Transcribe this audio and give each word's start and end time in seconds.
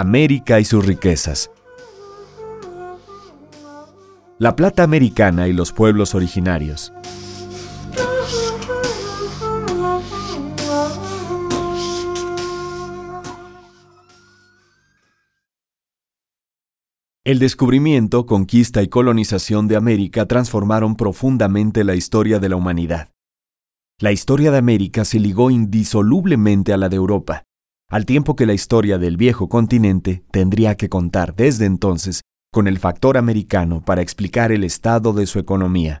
América 0.00 0.60
y 0.60 0.64
sus 0.64 0.86
riquezas. 0.86 1.50
La 4.38 4.54
plata 4.54 4.84
americana 4.84 5.48
y 5.48 5.52
los 5.52 5.72
pueblos 5.72 6.14
originarios. 6.14 6.92
El 17.24 17.40
descubrimiento, 17.40 18.24
conquista 18.24 18.82
y 18.82 18.88
colonización 18.88 19.66
de 19.66 19.74
América 19.74 20.26
transformaron 20.26 20.94
profundamente 20.94 21.82
la 21.82 21.96
historia 21.96 22.38
de 22.38 22.48
la 22.48 22.56
humanidad. 22.56 23.10
La 23.98 24.12
historia 24.12 24.52
de 24.52 24.58
América 24.58 25.04
se 25.04 25.18
ligó 25.18 25.50
indisolublemente 25.50 26.72
a 26.72 26.76
la 26.76 26.88
de 26.88 26.94
Europa, 26.94 27.47
al 27.90 28.04
tiempo 28.04 28.36
que 28.36 28.46
la 28.46 28.52
historia 28.52 28.98
del 28.98 29.16
viejo 29.16 29.48
continente 29.48 30.24
tendría 30.30 30.76
que 30.76 30.88
contar 30.88 31.34
desde 31.34 31.64
entonces 31.64 32.22
con 32.52 32.66
el 32.66 32.78
factor 32.78 33.16
americano 33.16 33.82
para 33.84 34.02
explicar 34.02 34.52
el 34.52 34.64
estado 34.64 35.12
de 35.12 35.26
su 35.26 35.38
economía. 35.38 36.00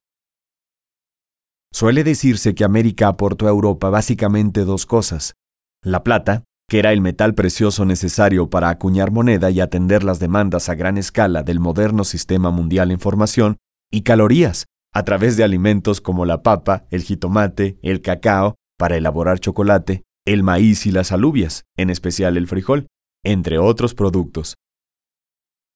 Suele 1.72 2.04
decirse 2.04 2.54
que 2.54 2.64
América 2.64 3.08
aportó 3.08 3.46
a 3.46 3.50
Europa 3.50 3.90
básicamente 3.90 4.64
dos 4.64 4.86
cosas, 4.86 5.34
la 5.82 6.02
plata 6.02 6.44
que 6.68 6.78
era 6.78 6.92
el 6.92 7.00
metal 7.00 7.34
precioso 7.34 7.86
necesario 7.86 8.50
para 8.50 8.68
acuñar 8.68 9.10
moneda 9.10 9.50
y 9.50 9.60
atender 9.60 10.04
las 10.04 10.18
demandas 10.18 10.68
a 10.68 10.74
gran 10.74 10.98
escala 10.98 11.42
del 11.42 11.60
moderno 11.60 12.04
sistema 12.04 12.50
mundial 12.50 12.90
en 12.90 13.00
formación, 13.00 13.56
y 13.90 14.02
calorías, 14.02 14.66
a 14.92 15.02
través 15.02 15.38
de 15.38 15.44
alimentos 15.44 16.02
como 16.02 16.26
la 16.26 16.42
papa, 16.42 16.84
el 16.90 17.02
jitomate, 17.02 17.78
el 17.82 18.02
cacao, 18.02 18.56
para 18.76 18.98
elaborar 18.98 19.40
chocolate, 19.40 20.04
el 20.32 20.42
maíz 20.42 20.84
y 20.84 20.90
las 20.90 21.10
alubias, 21.10 21.64
en 21.76 21.88
especial 21.88 22.36
el 22.36 22.46
frijol, 22.46 22.86
entre 23.24 23.58
otros 23.58 23.94
productos. 23.94 24.56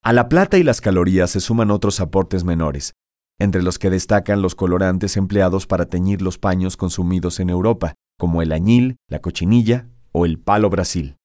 A 0.04 0.12
la 0.12 0.28
plata 0.28 0.58
y 0.58 0.62
las 0.62 0.80
calorías 0.82 1.30
se 1.30 1.40
suman 1.40 1.70
otros 1.70 2.00
aportes 2.00 2.44
menores, 2.44 2.92
entre 3.38 3.62
los 3.62 3.78
que 3.78 3.88
destacan 3.88 4.42
los 4.42 4.54
colorantes 4.54 5.16
empleados 5.16 5.66
para 5.66 5.86
teñir 5.86 6.20
los 6.20 6.38
paños 6.38 6.76
consumidos 6.76 7.40
en 7.40 7.48
Europa, 7.48 7.94
como 8.18 8.42
el 8.42 8.52
añil, 8.52 8.96
la 9.08 9.20
cochinilla 9.20 9.88
o 10.12 10.26
el 10.26 10.38
palo 10.38 10.68
Brasil. 10.68 11.16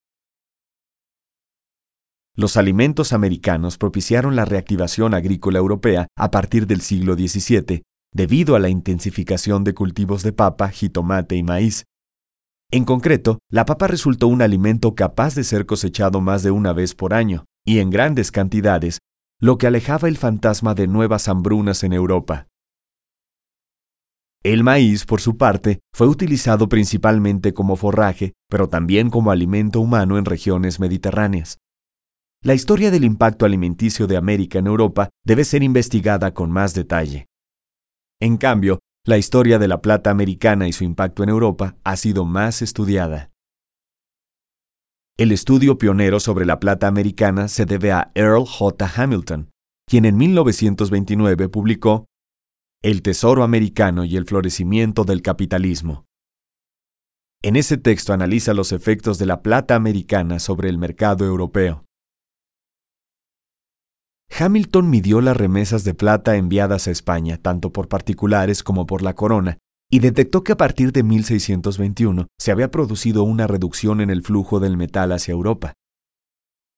Los 2.33 2.55
alimentos 2.55 3.11
americanos 3.11 3.77
propiciaron 3.77 4.35
la 4.35 4.45
reactivación 4.45 5.13
agrícola 5.13 5.59
europea 5.59 6.07
a 6.15 6.31
partir 6.31 6.65
del 6.65 6.81
siglo 6.81 7.15
XVII, 7.15 7.81
debido 8.13 8.55
a 8.55 8.59
la 8.59 8.69
intensificación 8.69 9.65
de 9.65 9.73
cultivos 9.73 10.23
de 10.23 10.31
papa, 10.31 10.69
jitomate 10.69 11.35
y 11.35 11.43
maíz. 11.43 11.83
En 12.69 12.83
concreto, 12.83 13.39
la 13.49 13.65
papa 13.65 13.87
resultó 13.87 14.27
un 14.27 14.41
alimento 14.41 14.93
capaz 14.93 15.35
de 15.35 15.45
ser 15.45 15.65
cosechado 15.65 16.19
más 16.19 16.43
de 16.43 16.51
una 16.51 16.73
vez 16.73 16.95
por 16.95 17.13
año, 17.13 17.45
y 17.65 17.79
en 17.79 17.89
grandes 17.89 18.29
cantidades, 18.29 18.99
lo 19.39 19.57
que 19.57 19.67
alejaba 19.67 20.09
el 20.09 20.17
fantasma 20.17 20.73
de 20.73 20.87
nuevas 20.87 21.29
hambrunas 21.29 21.83
en 21.83 21.93
Europa. 21.93 22.47
El 24.43 24.63
maíz, 24.63 25.05
por 25.05 25.21
su 25.21 25.37
parte, 25.37 25.79
fue 25.93 26.07
utilizado 26.07 26.67
principalmente 26.67 27.53
como 27.53 27.75
forraje, 27.75 28.33
pero 28.49 28.67
también 28.67 29.09
como 29.09 29.31
alimento 29.31 29.79
humano 29.79 30.17
en 30.17 30.25
regiones 30.25 30.79
mediterráneas. 30.79 31.59
La 32.43 32.53
historia 32.53 32.91
del 32.91 33.03
impacto 33.03 33.45
alimenticio 33.45 34.07
de 34.07 34.17
América 34.17 34.59
en 34.59 34.67
Europa 34.67 35.09
debe 35.25 35.43
ser 35.43 35.63
investigada 35.63 36.33
con 36.33 36.51
más 36.51 36.73
detalle. 36.73 37.27
En 38.19 38.37
cambio, 38.37 38.79
la 39.07 39.17
historia 39.17 39.57
de 39.57 39.69
la 39.69 39.81
plata 39.81 40.11
americana 40.11 40.67
y 40.67 40.73
su 40.73 40.83
impacto 40.83 41.23
en 41.23 41.29
Europa 41.29 41.77
ha 41.85 41.95
sido 41.95 42.25
más 42.25 42.61
estudiada. 42.61 43.31
El 45.17 45.31
estudio 45.31 45.77
pionero 45.77 46.19
sobre 46.19 46.45
la 46.45 46.59
plata 46.59 46.87
americana 46.87 47.47
se 47.47 47.65
debe 47.65 47.93
a 47.93 48.11
Earl 48.15 48.45
J. 48.45 48.91
Hamilton, 48.93 49.49
quien 49.87 50.03
en 50.03 50.17
1929 50.17 51.47
publicó 51.47 52.07
el 52.83 53.01
tesoro 53.01 53.43
americano 53.43 54.03
y 54.03 54.17
el 54.17 54.25
florecimiento 54.25 55.05
del 55.05 55.21
capitalismo. 55.21 56.05
En 57.41 57.55
ese 57.55 57.77
texto 57.77 58.11
analiza 58.11 58.53
los 58.53 58.73
efectos 58.73 59.17
de 59.19 59.25
la 59.25 59.41
plata 59.41 59.75
americana 59.75 60.39
sobre 60.39 60.67
el 60.67 60.77
mercado 60.77 61.25
europeo. 61.25 61.86
Hamilton 64.29 64.89
midió 64.89 65.21
las 65.21 65.37
remesas 65.37 65.83
de 65.83 65.93
plata 65.93 66.35
enviadas 66.35 66.87
a 66.87 66.91
España, 66.91 67.37
tanto 67.37 67.71
por 67.71 67.87
particulares 67.87 68.63
como 68.63 68.85
por 68.85 69.01
la 69.01 69.15
corona, 69.15 69.57
y 69.89 69.99
detectó 69.99 70.43
que 70.43 70.51
a 70.51 70.57
partir 70.57 70.91
de 70.91 71.03
1621 71.03 72.27
se 72.37 72.51
había 72.51 72.69
producido 72.69 73.23
una 73.23 73.47
reducción 73.47 74.01
en 74.01 74.09
el 74.09 74.21
flujo 74.21 74.59
del 74.59 74.77
metal 74.77 75.11
hacia 75.11 75.31
Europa. 75.31 75.73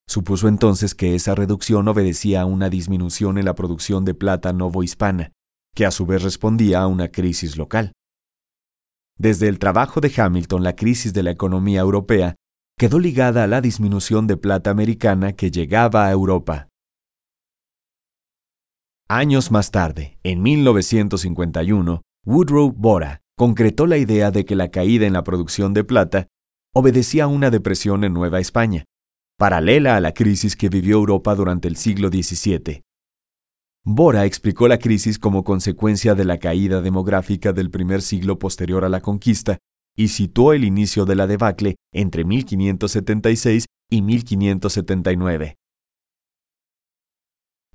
Supuso 0.08 0.48
entonces 0.48 0.96
que 0.96 1.16
esa 1.16 1.36
reducción 1.36 1.88
obedecía 1.88 2.42
a 2.42 2.46
una 2.46 2.70
disminución 2.70 3.38
en 3.38 3.46
la 3.46 3.56
producción 3.56 4.06
de 4.06 4.14
plata 4.14 4.54
novohispana, 4.54 5.34
que 5.76 5.86
a 5.86 5.92
su 5.92 6.06
vez 6.06 6.24
respondía 6.24 6.82
a 6.82 6.88
una 6.88 7.10
crisis 7.10 7.58
local. 7.58 7.94
Desde 9.18 9.50
el 9.50 9.60
trabajo 9.60 10.02
de 10.02 10.12
Hamilton, 10.16 10.64
la 10.64 10.76
crisis 10.76 11.14
de 11.14 11.24
la 11.24 11.32
economía 11.32 11.82
europea 11.82 12.36
quedó 12.78 13.00
ligada 13.00 13.44
a 13.44 13.48
la 13.48 13.60
disminución 13.60 14.26
de 14.26 14.38
plata 14.38 14.72
americana 14.72 15.34
que 15.34 15.52
llegaba 15.52 16.08
a 16.08 16.12
Europa. 16.12 16.69
Años 19.12 19.50
más 19.50 19.72
tarde, 19.72 20.20
en 20.22 20.44
1951, 20.44 22.04
Woodrow 22.28 22.72
Bora 22.72 23.22
concretó 23.36 23.88
la 23.88 23.98
idea 23.98 24.30
de 24.30 24.46
que 24.46 24.56
la 24.56 24.70
caída 24.70 25.08
en 25.08 25.14
la 25.14 25.24
producción 25.24 25.74
de 25.74 25.84
plata 25.84 26.28
obedecía 26.76 27.24
a 27.24 27.28
una 27.28 27.50
depresión 27.50 28.04
en 28.04 28.14
Nueva 28.14 28.40
España, 28.40 28.86
paralela 29.36 29.96
a 29.96 30.00
la 30.00 30.14
crisis 30.14 30.56
que 30.56 30.70
vivió 30.70 30.98
Europa 30.98 31.34
durante 31.34 31.68
el 31.68 31.76
siglo 31.76 32.10
XVII. 32.10 32.84
Bora 33.84 34.26
explicó 34.26 34.68
la 34.68 34.78
crisis 34.78 35.18
como 35.18 35.44
consecuencia 35.44 36.14
de 36.14 36.26
la 36.26 36.38
caída 36.38 36.80
demográfica 36.80 37.52
del 37.52 37.72
primer 37.72 38.04
siglo 38.04 38.38
posterior 38.38 38.86
a 38.86 38.90
la 38.90 39.02
conquista 39.02 39.58
y 39.98 40.10
situó 40.10 40.54
el 40.54 40.64
inicio 40.64 41.06
de 41.06 41.16
la 41.16 41.26
debacle 41.26 41.78
entre 41.92 42.26
1576 42.26 43.66
y 43.90 44.04
1579. 44.04 45.59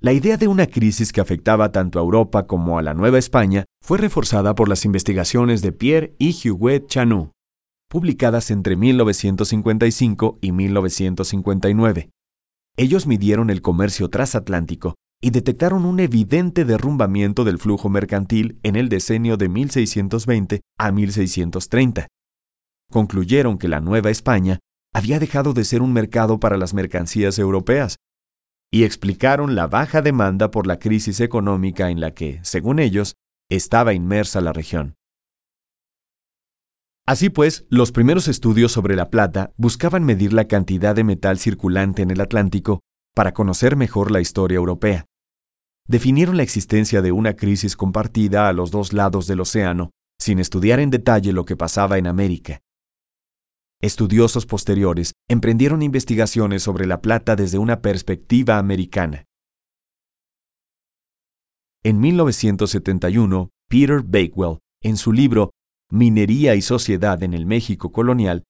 La 0.05 0.13
idea 0.13 0.37
de 0.37 0.47
una 0.47 0.67
crisis 0.67 1.11
que 1.11 1.19
afectaba 1.19 1.71
tanto 1.71 1.97
a 1.97 2.03
Europa 2.03 2.45
como 2.45 2.77
a 2.77 2.83
la 2.83 2.93
Nueva 2.93 3.17
España 3.17 3.65
fue 3.83 3.97
reforzada 3.97 4.53
por 4.53 4.69
las 4.69 4.85
investigaciones 4.85 5.63
de 5.63 5.71
Pierre 5.71 6.13
y 6.19 6.47
Huguet 6.47 6.85
Chanut, 6.85 7.31
publicadas 7.89 8.51
entre 8.51 8.75
1955 8.75 10.37
y 10.41 10.51
1959. 10.51 12.11
Ellos 12.77 13.07
midieron 13.07 13.49
el 13.49 13.63
comercio 13.63 14.07
transatlántico 14.11 14.93
y 15.23 15.31
detectaron 15.31 15.85
un 15.85 15.99
evidente 15.99 16.65
derrumbamiento 16.65 17.43
del 17.43 17.57
flujo 17.57 17.89
mercantil 17.89 18.59
en 18.61 18.75
el 18.75 18.89
decenio 18.89 19.37
de 19.37 19.49
1620 19.49 20.61
a 20.77 20.91
1630. 20.91 22.05
Concluyeron 22.91 23.57
que 23.57 23.69
la 23.69 23.81
Nueva 23.81 24.11
España 24.11 24.59
había 24.93 25.17
dejado 25.17 25.53
de 25.53 25.63
ser 25.63 25.81
un 25.81 25.93
mercado 25.93 26.39
para 26.39 26.57
las 26.57 26.75
mercancías 26.75 27.39
europeas 27.39 27.95
y 28.75 28.83
explicaron 28.83 29.55
la 29.55 29.67
baja 29.67 30.01
demanda 30.01 30.51
por 30.51 30.67
la 30.67 30.79
crisis 30.79 31.21
económica 31.21 31.89
en 31.91 32.01
la 32.01 32.13
que, 32.13 32.41
según 32.43 32.79
ellos, 32.79 33.15
estaba 33.49 33.93
inmersa 33.93 34.41
la 34.41 34.51
región. 34.51 34.95
Así 37.07 37.29
pues, 37.29 37.65
los 37.69 37.93
primeros 37.93 38.27
estudios 38.27 38.73
sobre 38.73 38.97
la 38.97 39.09
plata 39.09 39.53
buscaban 39.55 40.03
medir 40.03 40.33
la 40.33 40.49
cantidad 40.49 40.93
de 40.93 41.05
metal 41.05 41.39
circulante 41.39 42.01
en 42.01 42.11
el 42.11 42.19
Atlántico 42.19 42.81
para 43.15 43.33
conocer 43.33 43.77
mejor 43.77 44.11
la 44.11 44.19
historia 44.19 44.57
europea. 44.57 45.05
Definieron 45.87 46.35
la 46.35 46.43
existencia 46.43 47.01
de 47.01 47.13
una 47.13 47.37
crisis 47.37 47.77
compartida 47.77 48.49
a 48.49 48.51
los 48.51 48.71
dos 48.71 48.91
lados 48.91 49.25
del 49.25 49.39
océano, 49.39 49.91
sin 50.19 50.37
estudiar 50.37 50.81
en 50.81 50.89
detalle 50.89 51.31
lo 51.31 51.45
que 51.45 51.55
pasaba 51.55 51.97
en 51.97 52.07
América. 52.07 52.59
Estudiosos 53.85 54.47
posteriores 54.47 55.13
emprendieron 55.29 55.83
investigaciones 55.83 56.63
sobre 56.63 56.87
la 56.87 57.01
plata 57.01 57.35
desde 57.35 57.59
una 57.59 57.81
perspectiva 57.81 58.57
americana. 58.57 59.25
En 61.83 61.99
1971, 61.99 63.51
Peter 63.69 64.01
Bakewell, 64.01 64.57
en 64.81 64.97
su 64.97 65.13
libro 65.13 65.51
Minería 65.91 66.55
y 66.55 66.63
Sociedad 66.63 67.21
en 67.21 67.35
el 67.35 67.45
México 67.45 67.91
Colonial, 67.91 68.43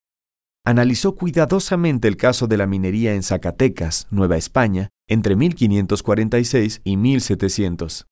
analizó 0.66 1.16
cuidadosamente 1.16 2.08
el 2.08 2.16
caso 2.16 2.48
de 2.48 2.56
la 2.56 2.66
minería 2.66 3.14
en 3.14 3.22
Zacatecas, 3.22 4.08
Nueva 4.12 4.38
España, 4.38 4.88
entre 5.06 5.36
1546 5.36 6.80
y 6.86 6.96
1700. 6.96 8.08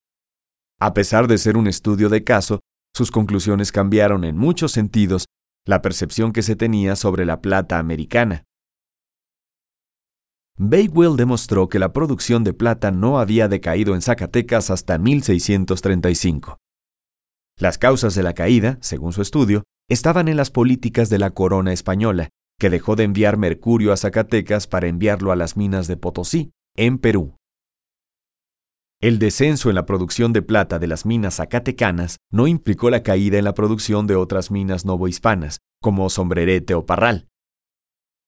A 0.78 0.94
pesar 0.94 1.30
de 1.30 1.38
ser 1.38 1.56
un 1.56 1.68
estudio 1.68 2.10
de 2.10 2.26
caso, 2.26 2.60
sus 2.94 3.12
conclusiones 3.12 3.72
cambiaron 3.72 4.26
en 4.26 4.38
muchos 4.38 4.74
sentidos 4.74 5.26
la 5.66 5.82
percepción 5.82 6.32
que 6.34 6.42
se 6.42 6.56
tenía 6.56 6.96
sobre 6.96 7.26
la 7.26 7.42
plata 7.42 7.80
americana. 7.80 8.44
Bakewell 10.58 11.16
demostró 11.16 11.68
que 11.68 11.80
la 11.80 11.94
producción 11.94 12.44
de 12.44 12.54
plata 12.54 12.92
no 12.92 13.20
había 13.20 13.48
decaído 13.48 13.96
en 13.96 14.02
Zacatecas 14.02 14.70
hasta 14.70 14.98
1635. 14.98 16.60
Las 17.58 17.78
causas 17.78 18.14
de 18.14 18.24
la 18.24 18.34
caída, 18.34 18.78
según 18.82 19.14
su 19.14 19.22
estudio, 19.22 19.64
estaban 19.90 20.28
en 20.28 20.38
las 20.38 20.52
políticas 20.52 21.10
de 21.10 21.20
la 21.20 21.32
corona 21.32 21.74
española, 21.74 22.30
que 22.60 22.70
dejó 22.70 22.96
de 22.96 23.04
enviar 23.04 23.38
mercurio 23.38 23.92
a 23.92 23.98
Zacatecas 23.98 24.68
para 24.68 24.88
enviarlo 24.88 25.32
a 25.32 25.36
las 25.36 25.58
minas 25.58 25.88
de 25.88 25.98
Potosí, 25.98 26.52
en 26.76 27.00
Perú. 27.00 27.36
El 29.04 29.20
descenso 29.20 29.68
en 29.68 29.76
la 29.76 29.86
producción 29.86 30.32
de 30.32 30.42
plata 30.42 30.80
de 30.80 30.88
las 30.88 31.06
minas 31.06 31.36
zacatecanas 31.36 32.20
no 32.32 32.48
implicó 32.48 32.90
la 32.90 33.04
caída 33.04 33.38
en 33.38 33.44
la 33.44 33.54
producción 33.54 34.08
de 34.08 34.16
otras 34.16 34.50
minas 34.50 34.86
novohispanas, 34.86 35.60
como 35.82 36.10
Sombrerete 36.10 36.74
o 36.74 36.86
Parral. 36.86 37.28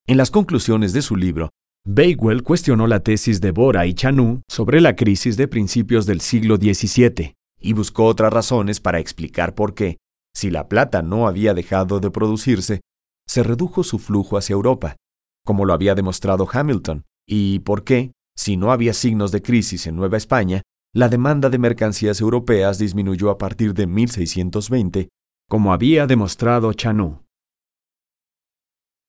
En 0.06 0.18
las 0.18 0.32
conclusiones 0.32 0.92
de 0.92 1.02
su 1.02 1.16
libro, 1.16 1.52
Bakewell 1.88 2.44
cuestionó 2.44 2.88
la 2.88 3.00
tesis 3.00 3.40
de 3.40 3.52
Bora 3.52 3.86
y 3.86 3.94
Chanú 3.94 4.42
sobre 4.50 4.82
la 4.82 4.98
crisis 4.98 5.38
de 5.38 5.48
principios 5.48 6.06
del 6.06 6.20
siglo 6.20 6.58
XVII 6.58 7.36
y 7.62 7.72
buscó 7.72 8.04
otras 8.08 8.34
razones 8.34 8.82
para 8.82 9.00
explicar 9.00 9.56
por 9.56 9.76
qué, 9.76 9.96
si 10.36 10.50
la 10.50 10.68
plata 10.68 11.02
no 11.02 11.30
había 11.30 11.54
dejado 11.54 12.02
de 12.02 12.12
producirse, 12.12 12.82
se 13.26 13.44
redujo 13.44 13.86
su 13.86 13.98
flujo 13.98 14.38
hacia 14.38 14.56
Europa, 14.56 14.98
como 15.46 15.64
lo 15.64 15.72
había 15.72 15.96
demostrado 15.96 16.46
Hamilton, 16.52 17.06
y 17.26 17.60
por 17.60 17.86
qué, 17.86 18.12
si 18.36 18.58
no 18.58 18.72
había 18.72 18.94
signos 18.94 19.32
de 19.32 19.42
crisis 19.42 19.88
en 19.88 19.96
Nueva 19.96 20.18
España, 20.18 20.62
la 20.94 21.10
demanda 21.10 21.50
de 21.50 21.58
mercancías 21.58 22.22
europeas 22.22 22.78
disminuyó 22.78 23.30
a 23.30 23.38
partir 23.38 23.74
de 23.74 23.88
1620, 23.88 25.10
como 25.50 25.74
había 25.74 26.08
demostrado 26.08 26.72
Chanú. 26.74 27.24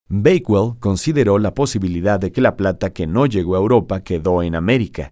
Bakewell 0.09 0.79
consideró 0.79 1.39
la 1.39 1.55
posibilidad 1.55 2.21
de 2.21 2.31
que 2.31 2.41
la 2.41 2.57
plata 2.57 2.93
que 2.93 3.07
no 3.07 3.27
llegó 3.27 3.57
a 3.57 3.59
Europa 3.59 4.03
quedó 4.03 4.43
en 4.43 4.55
América. 4.55 5.11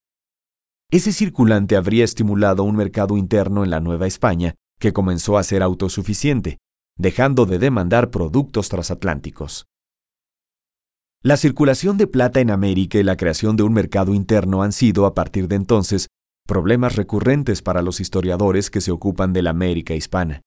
Ese 0.90 1.12
circulante 1.12 1.76
habría 1.76 2.04
estimulado 2.04 2.62
un 2.62 2.76
mercado 2.76 3.16
interno 3.16 3.64
en 3.64 3.70
la 3.70 3.80
Nueva 3.80 4.06
España 4.06 4.54
que 4.78 4.92
comenzó 4.92 5.38
a 5.38 5.42
ser 5.42 5.62
autosuficiente, 5.62 6.58
dejando 6.96 7.46
de 7.46 7.58
demandar 7.58 8.10
productos 8.10 8.68
transatlánticos. 8.68 9.66
La 11.26 11.38
circulación 11.38 11.96
de 11.96 12.06
plata 12.06 12.40
en 12.40 12.50
América 12.50 12.98
y 12.98 13.02
la 13.02 13.16
creación 13.16 13.56
de 13.56 13.62
un 13.62 13.72
mercado 13.72 14.12
interno 14.12 14.62
han 14.62 14.72
sido, 14.72 15.06
a 15.06 15.14
partir 15.14 15.48
de 15.48 15.56
entonces, 15.56 16.08
problemas 16.46 16.96
recurrentes 16.96 17.62
para 17.62 17.80
los 17.80 17.98
historiadores 17.98 18.70
que 18.70 18.82
se 18.82 18.90
ocupan 18.90 19.32
de 19.32 19.40
la 19.40 19.48
América 19.48 19.94
hispana. 19.94 20.42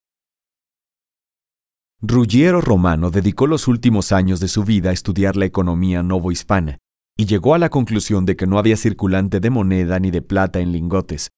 Ruggiero 2.00 2.62
Romano 2.62 3.10
dedicó 3.10 3.48
los 3.48 3.68
últimos 3.68 4.12
años 4.12 4.40
de 4.40 4.50
su 4.50 4.66
vida 4.66 4.92
a 4.92 4.94
estudiar 4.94 5.36
la 5.36 5.46
economía 5.46 6.04
novohispana 6.04 6.78
y 7.18 7.26
llegó 7.26 7.56
a 7.56 7.58
la 7.58 7.70
conclusión 7.70 8.28
de 8.28 8.36
que 8.36 8.46
no 8.46 8.60
había 8.60 8.78
circulante 8.78 9.40
de 9.40 9.50
moneda 9.50 9.98
ni 9.98 10.12
de 10.12 10.22
plata 10.22 10.60
en 10.60 10.74
lingotes. 10.74 11.32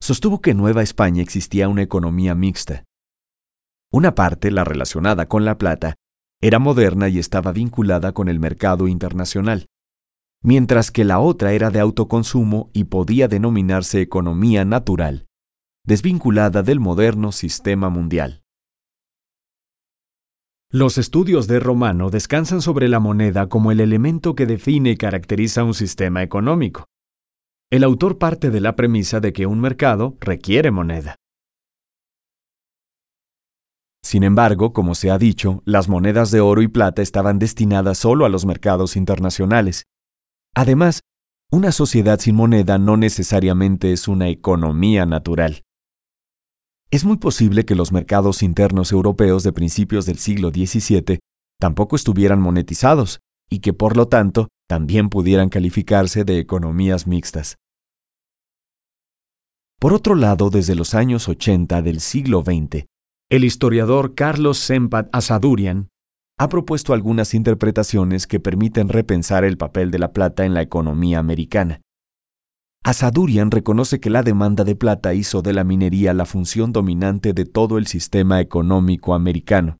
Sostuvo 0.00 0.40
que 0.40 0.52
en 0.52 0.58
Nueva 0.58 0.84
España 0.84 1.22
existía 1.22 1.68
una 1.68 1.82
economía 1.82 2.36
mixta. 2.36 2.84
Una 3.90 4.14
parte, 4.14 4.52
la 4.52 4.62
relacionada 4.62 5.26
con 5.26 5.44
la 5.44 5.58
plata, 5.58 5.96
era 6.42 6.58
moderna 6.58 7.08
y 7.08 7.20
estaba 7.20 7.52
vinculada 7.52 8.12
con 8.12 8.28
el 8.28 8.40
mercado 8.40 8.88
internacional, 8.88 9.68
mientras 10.42 10.90
que 10.90 11.04
la 11.04 11.20
otra 11.20 11.52
era 11.52 11.70
de 11.70 11.78
autoconsumo 11.78 12.68
y 12.72 12.84
podía 12.84 13.28
denominarse 13.28 14.00
economía 14.00 14.64
natural, 14.64 15.28
desvinculada 15.84 16.64
del 16.64 16.80
moderno 16.80 17.30
sistema 17.30 17.90
mundial. 17.90 18.42
Los 20.68 20.98
estudios 20.98 21.46
de 21.46 21.60
Romano 21.60 22.10
descansan 22.10 22.60
sobre 22.60 22.88
la 22.88 22.98
moneda 22.98 23.48
como 23.48 23.70
el 23.70 23.78
elemento 23.78 24.34
que 24.34 24.46
define 24.46 24.90
y 24.90 24.96
caracteriza 24.96 25.62
un 25.62 25.74
sistema 25.74 26.24
económico. 26.24 26.86
El 27.70 27.84
autor 27.84 28.18
parte 28.18 28.50
de 28.50 28.60
la 28.60 28.74
premisa 28.74 29.20
de 29.20 29.32
que 29.32 29.46
un 29.46 29.60
mercado 29.60 30.16
requiere 30.20 30.72
moneda. 30.72 31.16
Sin 34.04 34.24
embargo, 34.24 34.72
como 34.72 34.94
se 34.94 35.10
ha 35.10 35.18
dicho, 35.18 35.62
las 35.64 35.88
monedas 35.88 36.30
de 36.30 36.40
oro 36.40 36.62
y 36.62 36.68
plata 36.68 37.02
estaban 37.02 37.38
destinadas 37.38 37.98
solo 37.98 38.24
a 38.24 38.28
los 38.28 38.44
mercados 38.44 38.96
internacionales. 38.96 39.84
Además, 40.54 41.00
una 41.50 41.70
sociedad 41.70 42.18
sin 42.18 42.34
moneda 42.34 42.78
no 42.78 42.96
necesariamente 42.96 43.92
es 43.92 44.08
una 44.08 44.28
economía 44.28 45.06
natural. 45.06 45.62
Es 46.90 47.04
muy 47.04 47.16
posible 47.16 47.64
que 47.64 47.74
los 47.74 47.92
mercados 47.92 48.42
internos 48.42 48.92
europeos 48.92 49.42
de 49.42 49.52
principios 49.52 50.04
del 50.04 50.18
siglo 50.18 50.50
XVII 50.50 51.20
tampoco 51.58 51.96
estuvieran 51.96 52.40
monetizados 52.40 53.20
y 53.48 53.60
que 53.60 53.72
por 53.72 53.96
lo 53.96 54.08
tanto 54.08 54.48
también 54.68 55.08
pudieran 55.08 55.48
calificarse 55.48 56.24
de 56.24 56.38
economías 56.38 57.06
mixtas. 57.06 57.56
Por 59.78 59.92
otro 59.92 60.14
lado, 60.14 60.50
desde 60.50 60.74
los 60.74 60.94
años 60.94 61.28
80 61.28 61.82
del 61.82 62.00
siglo 62.00 62.42
XX, 62.42 62.86
el 63.32 63.44
historiador 63.44 64.14
Carlos 64.14 64.58
Sempat 64.58 65.08
Asadurian 65.10 65.88
ha 66.38 66.50
propuesto 66.50 66.92
algunas 66.92 67.32
interpretaciones 67.32 68.26
que 68.26 68.40
permiten 68.40 68.90
repensar 68.90 69.42
el 69.44 69.56
papel 69.56 69.90
de 69.90 69.98
la 69.98 70.12
plata 70.12 70.44
en 70.44 70.52
la 70.52 70.60
economía 70.60 71.18
americana. 71.18 71.80
Asadurian 72.84 73.50
reconoce 73.50 74.00
que 74.00 74.10
la 74.10 74.22
demanda 74.22 74.64
de 74.64 74.76
plata 74.76 75.14
hizo 75.14 75.40
de 75.40 75.54
la 75.54 75.64
minería 75.64 76.12
la 76.12 76.26
función 76.26 76.72
dominante 76.72 77.32
de 77.32 77.46
todo 77.46 77.78
el 77.78 77.86
sistema 77.86 78.38
económico 78.38 79.14
americano. 79.14 79.78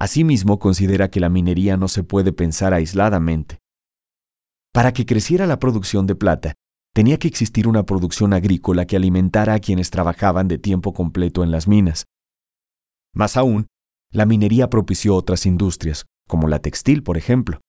Asimismo, 0.00 0.58
considera 0.58 1.10
que 1.12 1.20
la 1.20 1.28
minería 1.28 1.76
no 1.76 1.86
se 1.86 2.02
puede 2.02 2.32
pensar 2.32 2.74
aisladamente. 2.74 3.58
Para 4.72 4.92
que 4.92 5.06
creciera 5.06 5.46
la 5.46 5.60
producción 5.60 6.08
de 6.08 6.16
plata, 6.16 6.54
tenía 6.96 7.18
que 7.18 7.28
existir 7.28 7.68
una 7.68 7.82
producción 7.82 8.32
agrícola 8.32 8.86
que 8.86 8.96
alimentara 8.96 9.52
a 9.52 9.58
quienes 9.58 9.90
trabajaban 9.90 10.48
de 10.48 10.56
tiempo 10.56 10.94
completo 10.94 11.44
en 11.44 11.50
las 11.50 11.68
minas. 11.68 12.06
Más 13.14 13.36
aún, 13.36 13.66
la 14.10 14.24
minería 14.24 14.70
propició 14.70 15.14
otras 15.14 15.44
industrias, 15.44 16.06
como 16.26 16.48
la 16.48 16.60
textil, 16.60 17.02
por 17.02 17.18
ejemplo. 17.18 17.60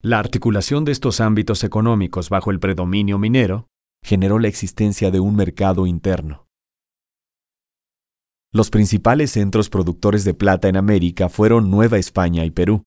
La 0.00 0.20
articulación 0.20 0.84
de 0.84 0.92
estos 0.92 1.20
ámbitos 1.20 1.64
económicos 1.64 2.30
bajo 2.30 2.52
el 2.52 2.60
predominio 2.60 3.18
minero 3.18 3.66
generó 4.04 4.38
la 4.38 4.46
existencia 4.46 5.10
de 5.10 5.18
un 5.18 5.34
mercado 5.34 5.84
interno. 5.84 6.46
Los 8.52 8.70
principales 8.70 9.32
centros 9.32 9.68
productores 9.68 10.22
de 10.22 10.34
plata 10.34 10.68
en 10.68 10.76
América 10.76 11.28
fueron 11.28 11.68
Nueva 11.68 11.98
España 11.98 12.44
y 12.44 12.52
Perú. 12.52 12.84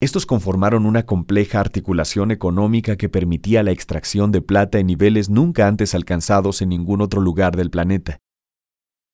Estos 0.00 0.24
conformaron 0.24 0.86
una 0.86 1.04
compleja 1.04 1.60
articulación 1.60 2.30
económica 2.30 2.96
que 2.96 3.10
permitía 3.10 3.62
la 3.62 3.70
extracción 3.70 4.32
de 4.32 4.40
plata 4.40 4.78
en 4.78 4.86
niveles 4.86 5.28
nunca 5.28 5.68
antes 5.68 5.94
alcanzados 5.94 6.62
en 6.62 6.70
ningún 6.70 7.02
otro 7.02 7.20
lugar 7.20 7.54
del 7.54 7.70
planeta. 7.70 8.18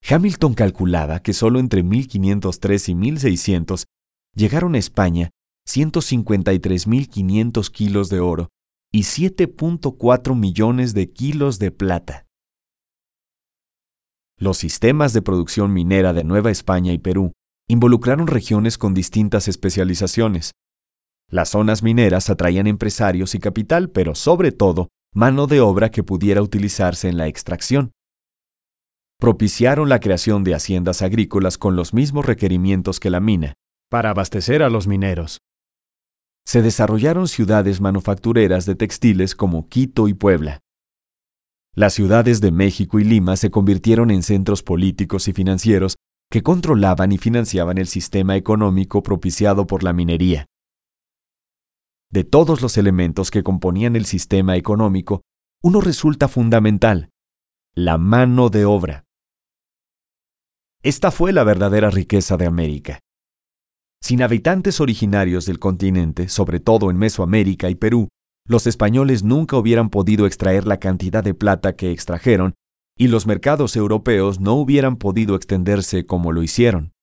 Hamilton 0.09 0.53
calculaba 0.53 1.19
que 1.19 1.33
solo 1.33 1.59
entre 1.59 1.83
1503 1.83 2.89
y 2.89 2.95
1600 2.95 3.85
llegaron 4.33 4.75
a 4.75 4.77
España 4.77 5.31
153.500 5.67 7.69
kilos 7.69 8.09
de 8.09 8.21
oro 8.21 8.47
y 8.89 9.01
7.4 9.01 10.35
millones 10.35 10.93
de 10.93 11.11
kilos 11.11 11.59
de 11.59 11.71
plata. 11.71 12.25
Los 14.39 14.57
sistemas 14.57 15.11
de 15.11 15.21
producción 15.21 15.73
minera 15.73 16.13
de 16.13 16.23
Nueva 16.23 16.51
España 16.51 16.93
y 16.93 16.99
Perú 16.99 17.33
involucraron 17.67 18.27
regiones 18.27 18.77
con 18.77 18.93
distintas 18.93 19.49
especializaciones, 19.49 20.53
las 21.29 21.49
zonas 21.49 21.83
mineras 21.83 22.29
atraían 22.29 22.67
empresarios 22.67 23.35
y 23.35 23.39
capital, 23.39 23.89
pero 23.89 24.15
sobre 24.15 24.51
todo 24.51 24.89
mano 25.13 25.47
de 25.47 25.59
obra 25.61 25.89
que 25.89 26.03
pudiera 26.03 26.41
utilizarse 26.41 27.09
en 27.09 27.17
la 27.17 27.27
extracción. 27.27 27.91
Propiciaron 29.19 29.89
la 29.89 29.99
creación 29.99 30.43
de 30.43 30.53
haciendas 30.53 31.01
agrícolas 31.01 31.57
con 31.57 31.75
los 31.75 31.93
mismos 31.93 32.25
requerimientos 32.25 32.99
que 32.99 33.09
la 33.09 33.19
mina, 33.19 33.53
para 33.89 34.11
abastecer 34.11 34.61
a 34.61 34.69
los 34.69 34.87
mineros. 34.87 35.39
Se 36.45 36.61
desarrollaron 36.61 37.27
ciudades 37.27 37.81
manufactureras 37.81 38.65
de 38.65 38.75
textiles 38.75 39.35
como 39.35 39.67
Quito 39.67 40.07
y 40.07 40.13
Puebla. 40.13 40.59
Las 41.75 41.93
ciudades 41.93 42.39
de 42.41 42.51
México 42.51 42.99
y 42.99 43.03
Lima 43.03 43.35
se 43.35 43.51
convirtieron 43.51 44.11
en 44.11 44.23
centros 44.23 44.63
políticos 44.63 45.27
y 45.27 45.33
financieros 45.33 45.97
que 46.31 46.43
controlaban 46.43 47.11
y 47.11 47.17
financiaban 47.17 47.77
el 47.77 47.87
sistema 47.87 48.35
económico 48.35 49.03
propiciado 49.03 49.67
por 49.67 49.83
la 49.83 49.93
minería. 49.93 50.45
De 52.09 52.23
todos 52.23 52.61
los 52.61 52.77
elementos 52.77 53.31
que 53.31 53.43
componían 53.43 53.95
el 53.95 54.05
sistema 54.05 54.55
económico, 54.55 55.21
uno 55.61 55.81
resulta 55.81 56.27
fundamental, 56.27 57.09
la 57.75 57.97
mano 57.97 58.49
de 58.49 58.65
obra. 58.65 59.03
Esta 60.83 61.11
fue 61.11 61.33
la 61.33 61.43
verdadera 61.43 61.89
riqueza 61.89 62.37
de 62.37 62.45
América. 62.45 62.99
Sin 64.01 64.21
habitantes 64.21 64.79
originarios 64.79 65.45
del 65.45 65.59
continente, 65.59 66.29
sobre 66.29 66.59
todo 66.59 66.89
en 66.91 66.97
Mesoamérica 66.97 67.69
y 67.69 67.75
Perú, 67.75 68.07
los 68.47 68.67
españoles 68.67 69.23
nunca 69.23 69.57
hubieran 69.57 69.89
podido 69.89 70.25
extraer 70.25 70.65
la 70.65 70.79
cantidad 70.79 71.23
de 71.23 71.33
plata 71.33 71.75
que 71.75 71.91
extrajeron 71.91 72.53
y 72.97 73.09
los 73.09 73.27
mercados 73.27 73.75
europeos 73.75 74.39
no 74.39 74.53
hubieran 74.53 74.95
podido 74.95 75.35
extenderse 75.35 76.05
como 76.05 76.31
lo 76.31 76.41
hicieron. 76.41 76.93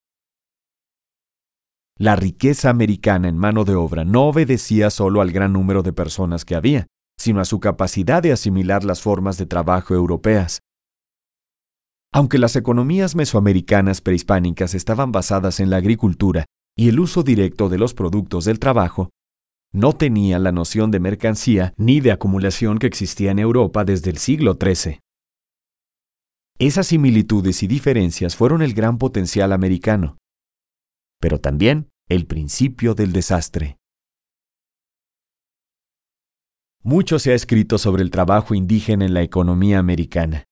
La 1.99 2.17
riqueza 2.17 2.71
americana 2.71 3.29
en 3.29 3.39
mano 3.39 3.65
de 3.65 3.77
obra 3.77 4.05
no 4.05 4.25
obedecía 4.25 4.91
solo 4.91 5.21
al 5.21 5.31
gran 5.31 5.53
número 5.53 5.85
de 5.85 5.93
personas 5.93 6.45
que 6.45 6.57
había, 6.57 6.87
sino 7.17 7.41
a 7.41 7.45
su 7.45 7.61
capacidad 7.61 8.21
de 8.21 8.33
asimilar 8.33 8.83
las 8.83 9.01
formas 9.01 9.39
de 9.39 9.47
trabajo 9.47 9.95
europeas. 9.95 10.59
Aunque 12.13 12.39
las 12.39 12.57
economías 12.57 13.15
mesoamericanas 13.15 14.01
prehispánicas 14.01 14.75
estaban 14.75 15.13
basadas 15.13 15.61
en 15.61 15.71
la 15.71 15.77
agricultura 15.77 16.47
y 16.77 16.89
el 16.89 16.99
uso 16.99 17.23
directo 17.23 17.69
de 17.69 17.79
los 17.79 17.95
productos 17.95 18.45
del 18.45 18.59
trabajo, 18.59 19.11
no 19.73 19.93
tenía 19.93 20.39
la 20.39 20.51
noción 20.53 20.91
de 20.91 21.01
mercancía 21.01 21.75
ni 21.77 22.01
de 22.01 22.13
acumulación 22.13 22.79
que 22.79 22.87
existía 22.89 23.31
en 23.31 23.39
Europa 23.39 23.85
desde 23.85 24.11
el 24.11 24.19
siglo 24.19 24.57
XIII. 24.61 25.01
Esas 26.59 26.89
similitudes 26.89 27.63
y 27.63 27.67
diferencias 27.67 28.37
fueron 28.37 28.63
el 28.63 28.75
gran 28.75 28.99
potencial 28.99 29.53
americano, 29.53 30.17
pero 31.25 31.41
también 31.41 31.89
el 32.07 32.27
principio 32.27 32.95
del 32.95 33.15
desastre. 33.15 33.79
Mucho 36.83 37.19
se 37.19 37.33
ha 37.33 37.35
escrito 37.35 37.79
sobre 37.79 38.03
el 38.03 38.11
trabajo 38.11 38.55
indígena 38.55 39.07
en 39.07 39.15
la 39.15 39.23
economía 39.23 39.79
americana. 39.79 40.45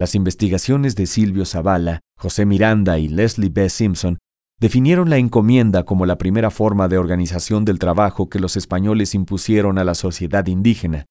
Las 0.00 0.16
investigaciones 0.16 0.96
de 0.96 1.06
Silvio 1.06 1.44
Zavala, 1.44 2.00
José 2.18 2.44
Miranda 2.44 2.98
y 2.98 3.06
Leslie 3.06 3.50
B. 3.50 3.68
Simpson 3.68 4.18
definieron 4.58 5.10
la 5.10 5.18
encomienda 5.18 5.84
como 5.84 6.06
la 6.06 6.18
primera 6.18 6.50
forma 6.50 6.88
de 6.88 6.98
organización 6.98 7.64
del 7.64 7.78
trabajo 7.78 8.28
que 8.28 8.40
los 8.40 8.56
españoles 8.56 9.14
impusieron 9.14 9.78
a 9.78 9.84
la 9.84 9.94
sociedad 9.94 10.44
indígena. 10.48 11.06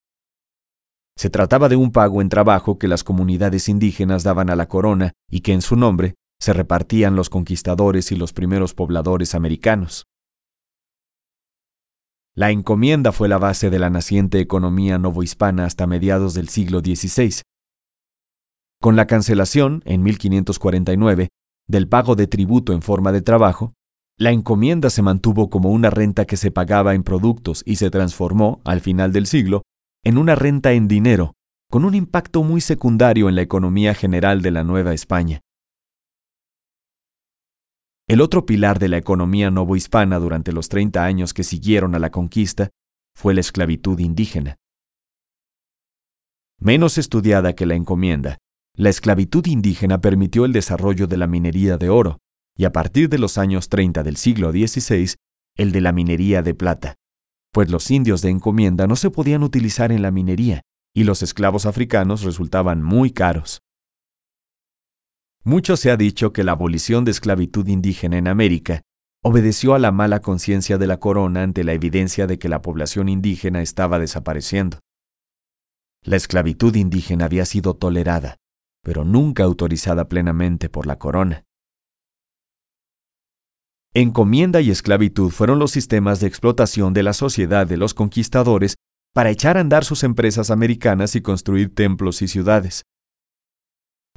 Se 1.15 1.29
trataba 1.29 1.69
de 1.69 1.77
un 1.77 1.93
pago 1.93 2.21
en 2.21 2.27
trabajo 2.27 2.77
que 2.77 2.89
las 2.89 3.05
comunidades 3.05 3.69
indígenas 3.69 4.23
daban 4.23 4.49
a 4.49 4.57
la 4.57 4.67
corona 4.67 5.13
y 5.31 5.39
que 5.39 5.53
en 5.53 5.61
su 5.61 5.77
nombre 5.77 6.15
se 6.39 6.53
repartían 6.53 7.15
los 7.15 7.29
conquistadores 7.29 8.11
y 8.11 8.15
los 8.15 8.33
primeros 8.33 8.73
pobladores 8.73 9.35
americanos. 9.35 10.05
La 12.35 12.51
encomienda 12.51 13.11
fue 13.11 13.27
la 13.27 13.39
base 13.39 13.71
de 13.71 13.79
la 13.79 13.89
naciente 13.89 14.39
economía 14.39 14.99
novohispana 14.99 15.65
hasta 15.65 15.87
mediados 15.87 16.35
del 16.35 16.49
siglo 16.49 16.81
XVI. 16.81 17.41
Con 18.79 18.95
la 18.95 19.07
cancelación, 19.07 19.81
en 19.85 20.03
1549, 20.03 21.29
del 21.67 21.87
pago 21.87 22.15
de 22.15 22.27
tributo 22.27 22.73
en 22.73 22.83
forma 22.83 23.11
de 23.11 23.21
trabajo, 23.21 23.73
la 24.19 24.31
encomienda 24.31 24.91
se 24.91 25.01
mantuvo 25.01 25.49
como 25.49 25.71
una 25.71 25.89
renta 25.89 26.25
que 26.25 26.37
se 26.37 26.51
pagaba 26.51 26.93
en 26.93 27.03
productos 27.03 27.63
y 27.65 27.77
se 27.77 27.89
transformó, 27.89 28.61
al 28.65 28.81
final 28.81 29.11
del 29.11 29.25
siglo, 29.25 29.63
en 30.03 30.17
una 30.17 30.35
renta 30.35 30.73
en 30.73 30.87
dinero, 30.87 31.33
con 31.69 31.85
un 31.85 31.95
impacto 31.95 32.43
muy 32.43 32.61
secundario 32.61 33.29
en 33.29 33.35
la 33.35 33.41
economía 33.41 33.93
general 33.93 34.41
de 34.41 34.51
la 34.51 34.63
Nueva 34.63 34.93
España. 34.93 35.41
El 38.09 38.21
otro 38.21 38.45
pilar 38.45 38.79
de 38.79 38.87
la 38.87 38.95
economía 38.95 39.51
novohispana 39.51 40.17
durante 40.17 40.53
los 40.53 40.69
30 40.69 41.03
años 41.03 41.33
que 41.33 41.43
siguieron 41.43 41.93
a 41.93 41.99
la 41.99 42.09
conquista 42.09 42.69
fue 43.13 43.33
la 43.33 43.41
esclavitud 43.41 43.99
indígena. 43.99 44.55
Menos 46.57 46.97
estudiada 46.97 47.53
que 47.53 47.65
la 47.65 47.75
encomienda, 47.75 48.37
la 48.73 48.89
esclavitud 48.89 49.45
indígena 49.47 49.99
permitió 49.99 50.45
el 50.45 50.53
desarrollo 50.53 51.07
de 51.07 51.17
la 51.17 51.27
minería 51.27 51.77
de 51.77 51.89
oro, 51.89 52.19
y 52.55 52.63
a 52.63 52.71
partir 52.71 53.09
de 53.09 53.17
los 53.17 53.37
años 53.37 53.67
30 53.67 54.03
del 54.03 54.15
siglo 54.15 54.51
XVI, 54.51 55.15
el 55.57 55.73
de 55.73 55.81
la 55.81 55.91
minería 55.91 56.41
de 56.41 56.53
plata, 56.53 56.95
pues 57.51 57.69
los 57.69 57.91
indios 57.91 58.21
de 58.21 58.29
encomienda 58.29 58.87
no 58.87 58.95
se 58.95 59.09
podían 59.09 59.43
utilizar 59.43 59.91
en 59.91 60.01
la 60.01 60.11
minería, 60.11 60.61
y 60.95 61.03
los 61.03 61.23
esclavos 61.23 61.65
africanos 61.65 62.23
resultaban 62.23 62.81
muy 62.81 63.11
caros. 63.11 63.61
Mucho 65.47 65.77
se 65.77 65.91
ha 65.91 65.95
dicho 65.95 66.33
que 66.33 66.43
la 66.43 66.51
abolición 66.51 67.05
de 67.05 67.11
esclavitud 67.11 67.65
indígena 67.69 68.17
en 68.17 68.27
América 68.27 68.81
obedeció 69.23 69.75
a 69.75 69.79
la 69.79 69.93
mala 69.93 70.19
conciencia 70.19 70.77
de 70.77 70.87
la 70.87 70.99
corona 70.99 71.41
ante 71.41 71.63
la 71.63 71.71
evidencia 71.71 72.27
de 72.27 72.37
que 72.37 72.49
la 72.49 72.61
población 72.61 73.07
indígena 73.07 73.61
estaba 73.61 73.97
desapareciendo. 73.97 74.79
La 76.03 76.17
esclavitud 76.17 76.75
indígena 76.75 77.23
había 77.23 77.45
sido 77.45 77.75
tolerada, 77.75 78.35
pero 78.83 79.05
nunca 79.05 79.45
autorizada 79.45 80.09
plenamente 80.09 80.67
por 80.67 80.85
la 80.85 80.99
corona. 80.99 81.45
Encomienda 83.93 84.59
y 84.59 84.69
esclavitud 84.69 85.31
fueron 85.31 85.59
los 85.59 85.71
sistemas 85.71 86.19
de 86.19 86.27
explotación 86.27 86.91
de 86.91 87.03
la 87.03 87.13
sociedad 87.13 87.65
de 87.65 87.77
los 87.77 87.93
conquistadores 87.93 88.75
para 89.13 89.29
echar 89.29 89.55
a 89.55 89.61
andar 89.61 89.85
sus 89.85 90.03
empresas 90.03 90.51
americanas 90.51 91.15
y 91.15 91.21
construir 91.21 91.73
templos 91.73 92.21
y 92.21 92.27
ciudades. 92.27 92.83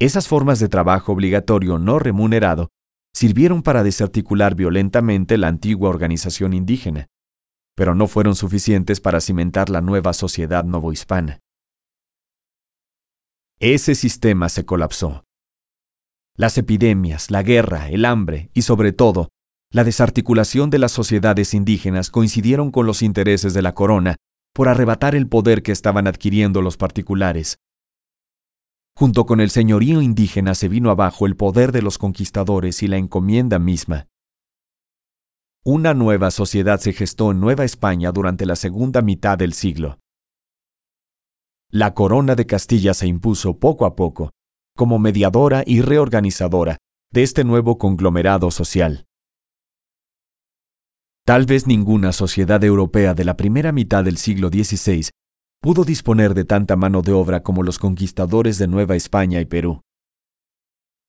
Esas 0.01 0.27
formas 0.27 0.59
de 0.59 0.67
trabajo 0.67 1.11
obligatorio 1.11 1.77
no 1.77 1.99
remunerado 1.99 2.69
sirvieron 3.13 3.61
para 3.61 3.83
desarticular 3.83 4.55
violentamente 4.55 5.37
la 5.37 5.47
antigua 5.47 5.89
organización 5.89 6.53
indígena, 6.53 7.05
pero 7.75 7.93
no 7.93 8.07
fueron 8.07 8.35
suficientes 8.35 8.99
para 8.99 9.21
cimentar 9.21 9.69
la 9.69 9.79
nueva 9.79 10.13
sociedad 10.13 10.63
novohispana. 10.63 11.37
Ese 13.59 13.93
sistema 13.93 14.49
se 14.49 14.65
colapsó. 14.65 15.23
Las 16.35 16.57
epidemias, 16.57 17.29
la 17.29 17.43
guerra, 17.43 17.87
el 17.89 18.05
hambre 18.05 18.49
y 18.55 18.63
sobre 18.63 18.93
todo, 18.93 19.29
la 19.71 19.83
desarticulación 19.83 20.71
de 20.71 20.79
las 20.79 20.93
sociedades 20.93 21.53
indígenas 21.53 22.09
coincidieron 22.09 22.71
con 22.71 22.87
los 22.87 23.03
intereses 23.03 23.53
de 23.53 23.61
la 23.61 23.75
corona 23.75 24.15
por 24.51 24.67
arrebatar 24.67 25.13
el 25.13 25.27
poder 25.27 25.61
que 25.61 25.71
estaban 25.71 26.07
adquiriendo 26.07 26.63
los 26.63 26.75
particulares. 26.75 27.59
Junto 28.95 29.25
con 29.25 29.39
el 29.39 29.49
señorío 29.49 30.01
indígena 30.01 30.53
se 30.55 30.67
vino 30.67 30.89
abajo 30.91 31.25
el 31.25 31.35
poder 31.35 31.71
de 31.71 31.81
los 31.81 31.97
conquistadores 31.97 32.83
y 32.83 32.87
la 32.87 32.97
encomienda 32.97 33.59
misma. 33.59 34.07
Una 35.63 35.93
nueva 35.93 36.31
sociedad 36.31 36.79
se 36.79 36.93
gestó 36.93 37.31
en 37.31 37.39
Nueva 37.39 37.63
España 37.63 38.11
durante 38.11 38.45
la 38.45 38.55
segunda 38.55 39.01
mitad 39.01 39.37
del 39.37 39.53
siglo 39.53 39.99
la 41.71 41.93
corona 41.93 42.35
de 42.35 42.45
Castilla 42.45 42.93
se 42.93 43.07
impuso 43.07 43.57
poco 43.57 43.85
a 43.85 43.95
poco 43.95 44.31
como 44.75 44.99
mediadora 44.99 45.63
y 45.65 45.81
reorganizadora 45.81 46.77
de 47.13 47.23
este 47.23 47.45
nuevo 47.45 47.77
conglomerado 47.77 48.51
social. 48.51 49.05
Tal 51.25 51.45
vez 51.45 51.67
ninguna 51.67 52.11
sociedad 52.11 52.61
europea 52.63 53.13
de 53.13 53.23
la 53.23 53.37
primera 53.37 53.71
mitad 53.71 54.03
del 54.03 54.17
siglo 54.17 54.49
XVI 54.49 55.09
pudo 55.61 55.83
disponer 55.83 56.33
de 56.33 56.43
tanta 56.43 56.75
mano 56.75 57.03
de 57.03 57.11
obra 57.11 57.43
como 57.43 57.61
los 57.61 57.77
conquistadores 57.77 58.57
de 58.57 58.67
Nueva 58.67 58.95
España 58.95 59.39
y 59.39 59.45
Perú. 59.45 59.81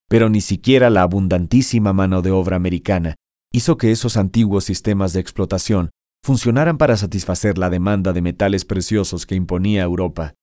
Pero 0.09 0.28
ni 0.28 0.42
siquiera 0.42 0.90
la 0.90 1.02
abundantísima 1.02 1.94
mano 1.94 2.21
de 2.21 2.30
obra 2.32 2.56
americana 2.56 3.16
hizo 3.50 3.78
que 3.78 3.90
esos 3.90 4.18
antiguos 4.18 4.64
sistemas 4.64 5.14
de 5.14 5.21
explotación 5.21 5.90
funcionaran 6.23 6.76
para 6.76 6.99
satisfacer 6.99 7.56
la 7.56 7.71
demanda 7.71 8.12
de 8.12 8.21
metales 8.21 8.66
preciosos 8.66 9.25
que 9.25 9.35
imponía 9.35 9.82
Europa. 9.82 10.35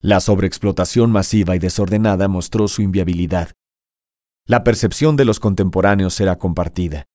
La 0.00 0.20
sobreexplotación 0.20 1.10
masiva 1.10 1.56
y 1.56 1.58
desordenada 1.58 2.28
mostró 2.28 2.68
su 2.68 2.82
inviabilidad. 2.82 3.52
La 4.46 4.62
percepción 4.62 5.16
de 5.16 5.24
los 5.24 5.40
contemporáneos 5.40 6.20
era 6.20 6.36
compartida. 6.36 7.06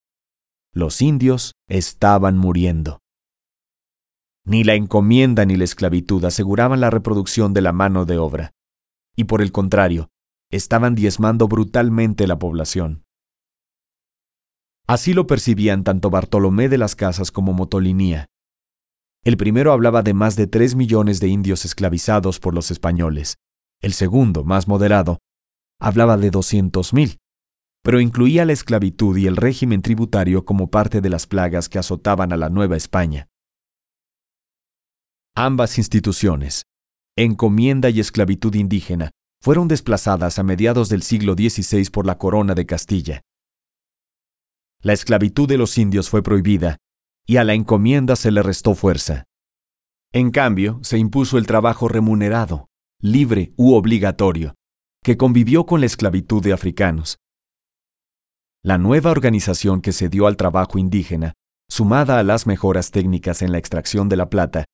Los 0.74 1.00
indios 1.00 1.52
estaban 1.68 2.36
muriendo. 2.36 3.00
Ni 4.44 4.64
la 4.64 4.74
encomienda 4.74 5.44
ni 5.44 5.56
la 5.56 5.64
esclavitud 5.64 6.24
aseguraban 6.24 6.80
la 6.80 6.90
reproducción 6.90 7.52
de 7.54 7.60
la 7.60 7.72
mano 7.72 8.04
de 8.04 8.18
obra, 8.18 8.52
y 9.16 9.24
por 9.24 9.42
el 9.42 9.52
contrario, 9.52 10.08
estaban 10.50 10.94
diezmando 10.94 11.46
brutalmente 11.46 12.26
la 12.26 12.38
población. 12.38 13.04
Así 14.86 15.12
lo 15.12 15.26
percibían 15.26 15.84
tanto 15.84 16.10
Bartolomé 16.10 16.68
de 16.68 16.78
las 16.78 16.96
Casas 16.96 17.30
como 17.30 17.52
Motolinía, 17.52 18.30
el 19.22 19.36
primero 19.36 19.72
hablaba 19.72 20.02
de 20.02 20.14
más 20.14 20.34
de 20.34 20.46
tres 20.46 20.74
millones 20.74 21.20
de 21.20 21.28
indios 21.28 21.66
esclavizados 21.66 22.40
por 22.40 22.54
los 22.54 22.70
españoles. 22.70 23.36
El 23.82 23.92
segundo, 23.92 24.44
más 24.44 24.66
moderado, 24.66 25.18
hablaba 25.78 26.16
de 26.16 26.30
doscientos 26.30 26.94
mil, 26.94 27.18
pero 27.82 28.00
incluía 28.00 28.46
la 28.46 28.54
esclavitud 28.54 29.16
y 29.18 29.26
el 29.26 29.36
régimen 29.36 29.82
tributario 29.82 30.46
como 30.46 30.70
parte 30.70 31.02
de 31.02 31.10
las 31.10 31.26
plagas 31.26 31.68
que 31.68 31.78
azotaban 31.78 32.32
a 32.32 32.38
la 32.38 32.48
Nueva 32.48 32.76
España. 32.76 33.28
Ambas 35.36 35.78
instituciones, 35.78 36.64
encomienda 37.16 37.88
y 37.90 38.00
esclavitud 38.00 38.54
indígena, 38.54 39.10
fueron 39.42 39.68
desplazadas 39.68 40.38
a 40.38 40.42
mediados 40.42 40.88
del 40.88 41.02
siglo 41.02 41.34
XVI 41.34 41.88
por 41.90 42.04
la 42.04 42.18
Corona 42.18 42.54
de 42.54 42.66
Castilla. 42.66 43.22
La 44.82 44.92
esclavitud 44.92 45.48
de 45.48 45.56
los 45.56 45.78
indios 45.78 46.10
fue 46.10 46.22
prohibida 46.22 46.78
y 47.26 47.36
a 47.36 47.44
la 47.44 47.54
encomienda 47.54 48.16
se 48.16 48.30
le 48.30 48.42
restó 48.42 48.74
fuerza. 48.74 49.24
En 50.12 50.30
cambio, 50.30 50.80
se 50.82 50.98
impuso 50.98 51.38
el 51.38 51.46
trabajo 51.46 51.86
remunerado, 51.86 52.66
libre 53.00 53.52
u 53.56 53.74
obligatorio, 53.74 54.54
que 55.02 55.16
convivió 55.16 55.64
con 55.64 55.80
la 55.80 55.86
esclavitud 55.86 56.42
de 56.42 56.52
africanos. 56.52 57.18
La 58.62 58.78
nueva 58.78 59.10
organización 59.10 59.80
que 59.80 59.92
se 59.92 60.08
dio 60.08 60.26
al 60.26 60.36
trabajo 60.36 60.78
indígena, 60.78 61.34
sumada 61.68 62.18
a 62.18 62.22
las 62.24 62.46
mejoras 62.46 62.90
técnicas 62.90 63.42
en 63.42 63.52
la 63.52 63.58
extracción 63.58 64.08
de 64.08 64.16
la 64.16 64.28
plata, 64.28 64.64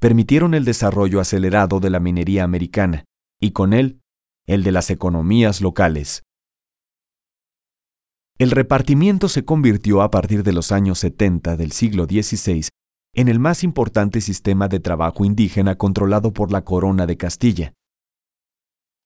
permitieron 0.00 0.54
el 0.54 0.64
desarrollo 0.64 1.20
acelerado 1.20 1.80
de 1.80 1.90
la 1.90 2.00
minería 2.00 2.44
americana, 2.44 3.04
y 3.40 3.52
con 3.52 3.72
él, 3.72 4.00
el 4.46 4.62
de 4.62 4.72
las 4.72 4.90
economías 4.90 5.60
locales. 5.60 6.22
El 8.38 8.50
repartimiento 8.50 9.28
se 9.28 9.44
convirtió 9.44 10.02
a 10.02 10.10
partir 10.10 10.42
de 10.42 10.52
los 10.52 10.70
años 10.70 10.98
70 10.98 11.56
del 11.56 11.72
siglo 11.72 12.04
XVI 12.04 12.68
en 13.14 13.28
el 13.28 13.38
más 13.38 13.64
importante 13.64 14.20
sistema 14.20 14.68
de 14.68 14.78
trabajo 14.78 15.24
indígena 15.24 15.76
controlado 15.76 16.34
por 16.34 16.52
la 16.52 16.62
Corona 16.62 17.06
de 17.06 17.16
Castilla. 17.16 17.72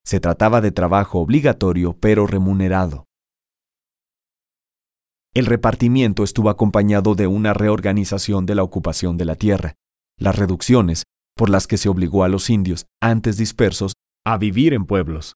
Se 0.04 0.18
trataba 0.18 0.60
de 0.60 0.72
trabajo 0.72 1.20
obligatorio 1.20 1.96
pero 2.00 2.26
remunerado. 2.26 3.04
El 5.32 5.46
repartimiento 5.46 6.24
estuvo 6.24 6.50
acompañado 6.50 7.14
de 7.14 7.28
una 7.28 7.54
reorganización 7.54 8.46
de 8.46 8.56
la 8.56 8.64
ocupación 8.64 9.16
de 9.16 9.26
la 9.26 9.36
tierra, 9.36 9.74
las 10.20 10.36
reducciones 10.36 11.04
por 11.36 11.50
las 11.50 11.66
que 11.66 11.78
se 11.78 11.88
obligó 11.88 12.22
a 12.22 12.28
los 12.28 12.50
indios, 12.50 12.86
antes 13.02 13.36
dispersos, 13.36 13.94
a 14.24 14.36
vivir 14.36 14.74
en 14.74 14.84
pueblos. 14.84 15.34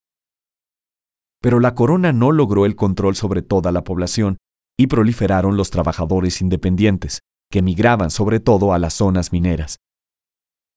Pero 1.41 1.61
la 1.61 1.75
corona 1.75 2.13
no 2.13 2.31
logró 2.31 2.67
el 2.67 2.77
control 2.77 3.17
sobre 3.17 3.43
toda 3.43 3.73
la 3.73 3.85
población 3.85 4.37
y 4.79 4.87
proliferaron 4.87 5.57
los 5.57 5.71
trabajadores 5.71 6.41
independientes, 6.41 7.21
que 7.51 7.63
migraban 7.63 8.11
sobre 8.11 8.41
todo 8.41 8.73
a 8.73 8.79
las 8.79 8.95
zonas 8.95 9.33
mineras. 9.33 9.77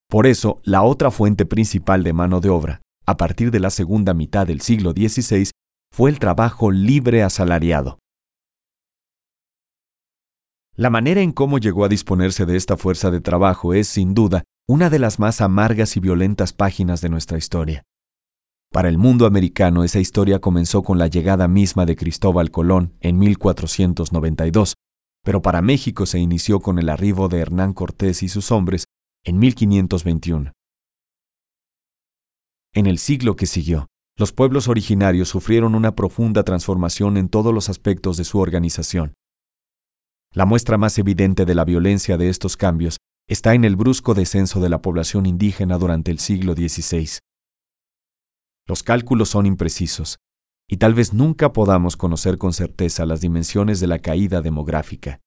Por 0.09 0.27
eso, 0.27 0.61
la 0.63 0.83
otra 0.83 1.11
fuente 1.11 1.45
principal 1.45 2.03
de 2.03 2.13
mano 2.13 2.39
de 2.39 2.49
obra, 2.49 2.81
a 3.05 3.17
partir 3.17 3.51
de 3.51 3.59
la 3.59 3.69
segunda 3.69 4.13
mitad 4.13 4.47
del 4.47 4.61
siglo 4.61 4.91
XVI, 4.91 5.49
fue 5.93 6.09
el 6.09 6.19
trabajo 6.19 6.71
libre 6.71 7.23
asalariado. 7.23 7.99
La 10.79 10.91
manera 10.91 11.22
en 11.22 11.31
cómo 11.31 11.57
llegó 11.57 11.86
a 11.86 11.89
disponerse 11.89 12.46
de 12.46 12.55
esta 12.55 12.77
fuerza 12.77 13.10
de 13.10 13.19
trabajo 13.19 13.74
es, 13.74 13.88
sin 13.88 14.13
duda, 14.13 14.43
una 14.67 14.91
de 14.91 15.00
las 15.00 15.17
más 15.17 15.41
amargas 15.41 15.98
y 15.98 16.00
violentas 16.00 16.53
páginas 16.53 17.01
de 17.01 17.10
nuestra 17.10 17.39
historia. 17.39 17.81
Para 18.72 18.88
el 18.88 19.00
mundo 19.00 19.25
americano 19.25 19.84
esa 19.84 20.00
historia 20.00 20.38
comenzó 20.38 20.84
con 20.84 21.00
la 21.00 21.07
llegada 21.07 21.48
misma 21.48 21.88
de 21.88 21.96
Cristóbal 21.96 22.51
Colón 22.51 22.93
en 23.00 23.17
1492, 23.17 24.75
pero 25.24 25.41
para 25.41 25.63
México 25.63 26.05
se 26.05 26.19
inició 26.19 26.60
con 26.60 26.77
el 26.77 26.89
arribo 26.89 27.27
de 27.27 27.39
Hernán 27.39 27.74
Cortés 27.74 28.22
y 28.22 28.29
sus 28.29 28.51
hombres 28.51 28.86
en 29.25 29.39
1521. 29.39 30.51
En 32.75 32.86
el 32.86 33.00
siglo 33.00 33.36
que 33.36 33.48
siguió, 33.48 33.88
los 34.15 34.31
pueblos 34.31 34.67
originarios 34.67 35.29
sufrieron 35.29 35.74
una 35.74 35.96
profunda 35.96 36.43
transformación 36.43 37.17
en 37.17 37.29
todos 37.29 37.51
los 37.51 37.67
aspectos 37.67 38.17
de 38.17 38.25
su 38.25 38.38
organización. 38.38 39.16
La 40.34 40.46
muestra 40.46 40.77
más 40.77 40.98
evidente 40.98 41.46
de 41.46 41.55
la 41.55 41.65
violencia 41.65 42.17
de 42.17 42.29
estos 42.29 42.57
cambios 42.57 42.98
está 43.27 43.53
en 43.53 43.65
el 43.65 43.75
brusco 43.75 44.13
descenso 44.13 44.60
de 44.60 44.69
la 44.69 44.81
población 44.81 45.25
indígena 45.25 45.77
durante 45.77 46.12
el 46.12 46.19
siglo 46.19 46.53
XVI. 46.53 47.19
Los 48.67 48.84
cálculos 48.84 49.29
son 49.29 49.46
imprecisos, 49.46 50.17
y 50.69 50.77
tal 50.77 50.93
vez 50.93 51.13
nunca 51.13 51.53
podamos 51.53 51.96
conocer 51.96 52.38
con 52.38 52.53
certeza 52.53 53.05
las 53.05 53.22
dimensiones 53.22 53.79
de 53.79 53.88
la 53.88 54.00
caída 54.00 54.41
demográfica. 54.41 55.22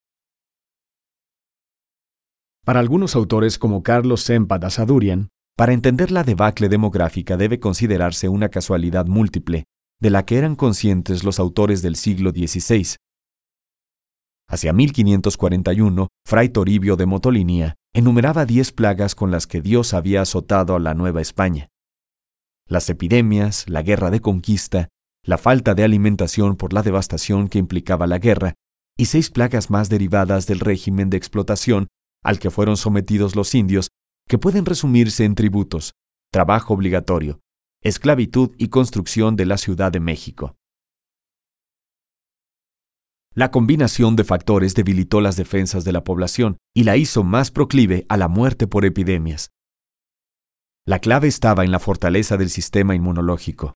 Para 2.64 2.80
algunos 2.80 3.16
autores 3.16 3.59
como 3.59 3.83
Carlos 3.83 4.21
Sempa 4.21 4.59
Sadurian, 4.71 5.30
para 5.57 5.73
entender 5.73 6.11
la 6.11 6.25
debacle 6.25 6.69
demográfica 6.69 7.37
debe 7.37 7.59
considerarse 7.59 8.28
una 8.28 8.50
casualidad 8.50 9.07
múltiple 9.07 9.64
de 10.00 10.11
la 10.11 10.25
que 10.25 10.38
eran 10.38 10.57
conscientes 10.57 11.25
los 11.25 11.38
autores 11.38 11.83
del 11.83 11.97
siglo 11.97 12.30
XVI. 12.30 12.97
Hacia 14.50 14.73
1541, 14.73 16.09
Fray 16.26 16.49
Toribio 16.49 16.97
de 16.97 17.07
Motolinía 17.07 17.76
enumeraba 17.95 18.47
diez 18.47 18.73
plagas 18.73 19.14
con 19.14 19.30
las 19.30 19.47
que 19.47 19.61
Dios 19.61 19.95
había 19.95 20.23
azotado 20.23 20.75
a 20.75 20.80
la 20.80 20.92
Nueva 20.92 21.21
España. 21.21 21.69
Las 22.66 22.90
epidemias, 22.90 23.69
la 23.69 23.83
guerra 23.83 24.11
de 24.11 24.19
conquista, 24.21 24.88
la 25.25 25.38
falta 25.38 25.75
de 25.75 25.85
alimentación 25.85 26.57
por 26.57 26.73
la 26.73 26.83
devastación 26.83 27.47
que 27.47 27.59
implicaba 27.59 28.09
la 28.09 28.19
guerra, 28.19 28.54
y 28.97 29.04
seis 29.07 29.30
plagas 29.30 29.71
más 29.71 29.88
derivadas 29.88 30.49
del 30.49 30.59
régimen 30.59 31.11
de 31.11 31.16
explotación 31.16 31.87
al 32.25 32.40
que 32.40 32.50
fueron 32.50 32.76
sometidos 32.76 33.37
los 33.37 33.54
indios, 33.54 33.90
que 34.28 34.38
pueden 34.38 34.66
resumirse 34.66 35.25
en 35.25 35.37
tributos, 35.37 35.95
trabajo 36.33 36.75
obligatorio, 36.75 37.38
esclavitud 37.83 38.50
y 38.59 38.66
construcción 38.66 39.37
de 39.37 39.47
la 39.47 39.59
Ciudad 39.59 39.92
de 39.92 40.00
México. 40.00 40.57
La 43.34 43.52
combinación 43.52 44.16
de 44.16 44.25
factores 44.25 44.74
debilitó 44.74 45.20
las 45.20 45.37
defensas 45.37 45.85
de 45.85 45.92
la 45.92 46.02
población 46.02 46.57
y 46.74 46.83
la 46.83 46.96
hizo 46.96 47.22
más 47.22 47.52
proclive 47.52 48.05
a 48.09 48.16
la 48.16 48.26
muerte 48.26 48.66
por 48.66 48.85
epidemias. 48.85 49.50
La 50.85 50.98
clave 50.98 51.28
estaba 51.28 51.64
en 51.64 51.70
la 51.70 51.78
fortaleza 51.78 52.37
del 52.37 52.50
sistema 52.50 52.96
inmunológico. 52.96 53.74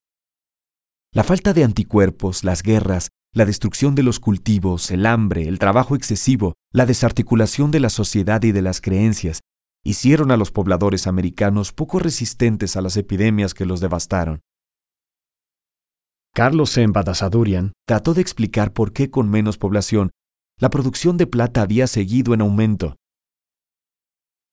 La 1.13 1.23
falta 1.23 1.53
de 1.53 1.63
anticuerpos, 1.63 2.43
las 2.43 2.65
guerras, 2.65 3.11
la 3.33 3.45
destrucción 3.45 3.95
de 3.95 4.03
los 4.03 4.19
cultivos, 4.19 4.91
el 4.91 5.07
hambre, 5.07 5.47
el 5.47 5.61
trabajo 5.61 5.95
excesivo, 5.95 6.55
la 6.73 6.87
desarticulación 6.87 7.71
de 7.71 7.79
la 7.79 7.91
sociedad 7.91 8.43
y 8.43 8.51
de 8.51 8.63
las 8.63 8.81
creencias, 8.81 9.41
hicieron 9.85 10.33
a 10.33 10.37
los 10.37 10.51
pobladores 10.51 11.07
americanos 11.07 11.73
poco 11.73 12.01
resistentes 12.01 12.77
a 12.77 12.81
las 12.81 12.97
epidemias 12.97 13.55
que 13.55 13.67
los 13.67 13.81
devastaron. 13.81 14.41
Carlos 16.37 16.77
M. 16.79 16.93
Badasadurian 16.93 17.75
trató 17.87 18.13
de 18.13 18.21
explicar 18.21 18.73
por 18.73 18.93
qué 18.93 19.09
con 19.09 19.31
menos 19.31 19.57
población 19.57 20.11
la 20.59 20.69
producción 20.69 21.17
de 21.17 21.29
plata 21.29 21.63
había 21.63 21.87
seguido 21.87 22.35
en 22.35 22.41
aumento. 22.41 22.97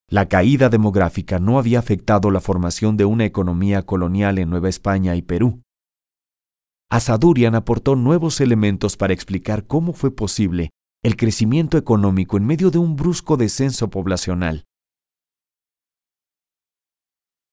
La 0.08 0.28
caída 0.28 0.70
demográfica 0.70 1.40
no 1.40 1.58
había 1.58 1.80
afectado 1.80 2.30
la 2.30 2.40
formación 2.40 2.98
de 2.98 3.06
una 3.06 3.26
economía 3.26 3.82
colonial 3.84 4.38
en 4.38 4.52
Nueva 4.52 4.70
España 4.70 5.16
y 5.16 5.24
Perú. 5.24 5.64
Asadurian 6.92 7.56
aportó 7.56 7.96
nuevos 7.96 8.42
elementos 8.42 8.96
para 8.96 9.14
explicar 9.14 9.66
cómo 9.66 9.94
fue 9.94 10.16
posible 10.16 10.70
el 11.02 11.16
crecimiento 11.16 11.80
económico 11.80 12.38
en 12.38 12.46
medio 12.46 12.70
de 12.70 12.78
un 12.78 12.96
brusco 12.96 13.38
descenso 13.38 13.90
poblacional. 13.90 14.66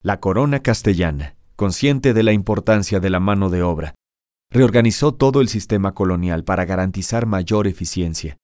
La 0.02 0.20
corona 0.20 0.60
castellana, 0.60 1.38
consciente 1.56 2.12
de 2.12 2.22
la 2.22 2.32
importancia 2.32 3.00
de 3.00 3.08
la 3.08 3.20
mano 3.20 3.48
de 3.48 3.62
obra, 3.62 3.94
reorganizó 4.50 5.14
todo 5.14 5.40
el 5.40 5.48
sistema 5.48 5.94
colonial 5.94 6.44
para 6.44 6.64
garantizar 6.64 7.26
mayor 7.26 7.66
eficiencia. 7.66 8.38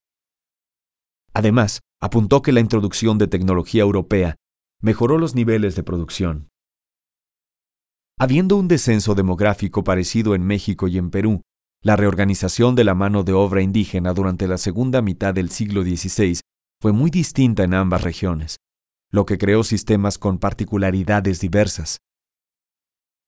Además, 1.33 1.81
apuntó 2.01 2.43
que 2.43 2.53
la 2.53 2.61
introducción 2.61 3.19
de 3.19 3.27
tecnología 3.27 3.83
europea 3.83 4.37
mejoró 4.81 5.19
los 5.19 5.35
niveles 5.35 5.77
de 5.77 5.83
producción. 5.83 6.49
Habiendo 8.19 8.57
un 8.57 8.69
descenso 8.69 9.15
demográfico 9.15 9.83
parecido 9.83 10.35
en 10.35 10.47
México 10.47 10.87
y 10.87 10.99
en 10.99 11.11
Perú, 11.11 11.41
la 11.83 11.97
reorganización 11.97 12.75
de 12.75 12.85
la 12.85 12.95
mano 12.95 13.25
de 13.25 13.33
obra 13.33 13.63
indígena 13.63 14.13
durante 14.13 14.47
la 14.47 14.59
segunda 14.59 15.03
mitad 15.03 15.35
del 15.35 15.51
siglo 15.51 15.83
XVI 15.83 16.41
fue 16.81 16.93
muy 16.93 17.11
distinta 17.11 17.65
en 17.65 17.75
ambas 17.75 18.03
regiones, 18.03 18.59
lo 19.11 19.27
que 19.27 19.39
creó 19.39 19.65
sistemas 19.65 20.19
con 20.19 20.39
particularidades 20.39 21.41
diversas 21.41 21.99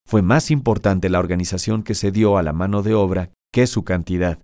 fue 0.06 0.22
más 0.22 0.50
importante 0.50 1.08
la 1.08 1.18
organización 1.18 1.82
que 1.82 1.94
se 1.94 2.12
dio 2.12 2.38
a 2.38 2.42
la 2.42 2.52
mano 2.52 2.82
de 2.82 2.94
obra 2.94 3.32
que 3.52 3.66
su 3.66 3.84
cantidad. 3.84 4.40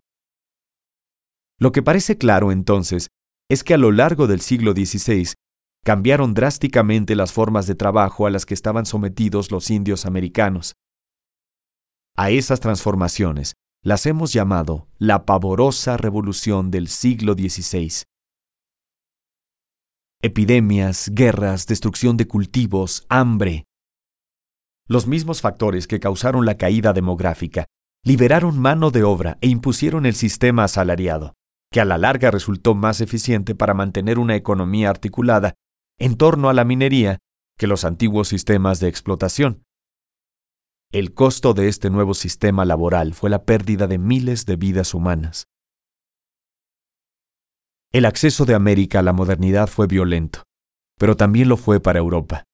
Lo 1.59 1.71
que 1.71 1.83
parece 1.83 2.19
claro 2.19 2.51
entonces 2.51 3.09
es 3.49 3.63
que 3.63 3.75
a 3.75 3.79
lo 3.79 3.93
largo 3.93 4.27
del 4.27 4.41
siglo 4.41 4.73
XVI 4.73 5.35
cambiaron 5.85 6.35
drásticamente 6.35 7.15
las 7.15 7.33
formas 7.33 7.67
de 7.67 7.75
trabajo 7.75 8.27
a 8.27 8.31
las 8.31 8.47
que 8.47 8.55
estaban 8.55 8.87
sometidos 8.87 9.51
los 9.51 9.71
indios 9.71 10.07
americanos. 10.07 10.75
A 12.17 12.31
esas 12.31 12.61
transformaciones 12.61 13.55
las 13.85 14.07
hemos 14.07 14.33
llamado 14.33 14.89
la 14.99 15.25
pavorosa 15.25 15.97
revolución 15.97 16.71
del 16.71 16.89
siglo 16.89 17.35
XVI. 17.35 18.05
Epidemias, 20.23 21.11
guerras, 21.13 21.67
destrucción 21.67 22.17
de 22.17 22.29
cultivos, 22.29 23.05
hambre, 23.09 23.65
los 24.93 25.07
mismos 25.07 25.41
factores 25.41 25.87
que 25.87 26.01
causaron 26.01 26.45
la 26.45 26.57
caída 26.57 26.93
demográfica 26.93 27.67
liberaron 28.05 28.59
mano 28.59 28.91
de 28.91 29.03
obra 29.05 29.39
e 29.41 29.49
impusieron 29.49 30.07
el 30.07 30.15
sistema 30.15 30.65
asalariado, 30.65 31.35
que 31.73 31.81
a 31.81 31.85
la 31.85 31.99
larga 31.99 32.31
resultó 32.31 32.75
más 32.75 33.01
eficiente 33.01 33.55
para 33.55 33.75
mantener 33.75 34.19
una 34.19 34.37
economía 34.37 34.91
articulada 34.91 35.55
en 35.99 36.17
torno 36.17 36.49
a 36.51 36.53
la 36.53 36.65
minería 36.65 37.19
que 37.59 37.67
los 37.67 37.85
antiguos 37.85 38.29
sistemas 38.29 38.81
de 38.81 38.89
explotación. 38.89 39.63
El 40.91 41.15
costo 41.15 41.55
de 41.55 41.69
este 41.69 41.89
nuevo 41.89 42.13
sistema 42.13 42.65
laboral 42.65 43.15
fue 43.15 43.31
la 43.31 43.45
pérdida 43.45 43.87
de 43.87 43.99
miles 43.99 44.45
de 44.45 44.57
vidas 44.57 44.93
humanas. 44.93 45.47
El 47.93 48.05
acceso 48.05 48.45
de 48.45 48.55
América 48.55 48.99
a 48.99 49.03
la 49.03 49.13
modernidad 49.13 49.69
fue 49.69 49.87
violento, 49.87 50.43
pero 50.99 51.17
también 51.17 51.49
lo 51.49 51.57
fue 51.57 51.81
para 51.81 51.99
Europa. 51.99 52.45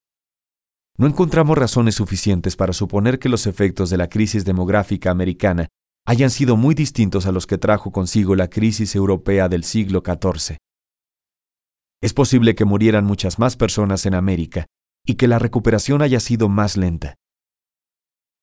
No 1.00 1.06
encontramos 1.06 1.56
razones 1.56 1.94
suficientes 1.94 2.56
para 2.56 2.72
suponer 2.72 3.20
que 3.20 3.28
los 3.28 3.46
efectos 3.46 3.88
de 3.88 3.96
la 3.96 4.08
crisis 4.08 4.44
demográfica 4.44 5.12
americana 5.12 5.68
hayan 6.04 6.28
sido 6.28 6.56
muy 6.56 6.74
distintos 6.74 7.26
a 7.26 7.32
los 7.32 7.46
que 7.46 7.56
trajo 7.56 7.92
consigo 7.92 8.34
la 8.34 8.50
crisis 8.50 8.96
europea 8.96 9.48
del 9.48 9.62
siglo 9.62 10.02
XIV. 10.04 10.56
Es 12.02 12.14
posible 12.14 12.56
que 12.56 12.64
murieran 12.64 13.04
muchas 13.04 13.38
más 13.38 13.56
personas 13.56 14.06
en 14.06 14.14
América 14.14 14.66
y 15.06 15.14
que 15.14 15.28
la 15.28 15.38
recuperación 15.38 16.02
haya 16.02 16.18
sido 16.18 16.48
más 16.48 16.76
lenta. 16.76 17.14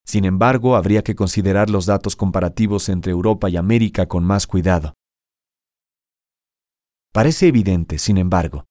Sin 0.05 0.23
embargo, 0.23 0.77
habría 0.77 1.03
que 1.03 1.15
considerar 1.15 1.69
los 1.69 1.85
datos 1.85 2.15
comparativos 2.15 2.87
entre 2.87 3.11
Europa 3.11 3.49
y 3.49 3.57
América 3.57 4.05
con 4.05 4.23
más 4.23 4.47
cuidado. 4.47 4.93
Parece 7.11 7.47
evidente, 7.47 7.97
sin 7.97 8.17
embargo, 8.17 8.63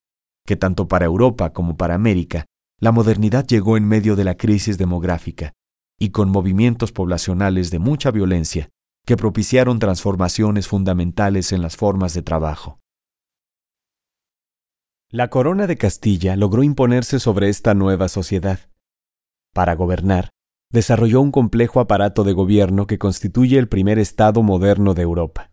que 0.47 0.57
tanto 0.57 0.89
para 0.89 1.05
Europa 1.05 1.53
como 1.53 1.77
para 1.77 1.95
América 1.95 2.47
la 2.81 2.93
modernidad 2.93 3.47
llegó 3.47 3.77
en 3.77 3.87
medio 3.87 4.17
de 4.17 4.25
la 4.25 4.37
crisis 4.37 4.79
demográfica 4.79 5.53
y 5.99 6.11
con 6.11 6.31
movimientos 6.31 6.93
poblacionales 6.93 7.71
de 7.71 7.79
mucha 7.79 8.11
violencia 8.11 8.71
que 9.07 9.17
propiciaron 9.17 9.79
transformaciones 9.79 10.67
fundamentales 10.67 11.53
en 11.53 11.63
las 11.63 11.77
formas 11.77 12.15
de 12.15 12.23
trabajo. 12.23 12.81
La 15.11 15.31
corona 15.31 15.67
de 15.67 15.77
Castilla 15.77 16.35
logró 16.37 16.63
imponerse 16.63 17.21
sobre 17.21 17.49
esta 17.49 17.75
nueva 17.75 18.09
sociedad. 18.09 18.59
Para 19.53 19.75
gobernar, 19.75 20.31
desarrolló 20.71 21.21
un 21.21 21.31
complejo 21.31 21.79
aparato 21.79 22.25
de 22.25 22.33
gobierno 22.33 22.87
que 22.87 22.99
constituye 22.99 23.59
el 23.59 23.69
primer 23.69 24.01
Estado 24.01 24.43
moderno 24.43 24.95
de 24.95 25.03
Europa. 25.03 25.53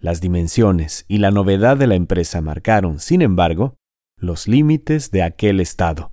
Las 0.00 0.20
dimensiones 0.20 1.04
y 1.08 1.18
la 1.18 1.30
novedad 1.30 1.76
de 1.76 1.88
la 1.88 1.96
empresa 1.96 2.40
marcaron, 2.40 3.00
sin 3.00 3.20
embargo, 3.20 3.74
los 4.18 4.48
límites 4.48 5.10
de 5.10 5.22
aquel 5.22 5.60
Estado. 5.60 6.12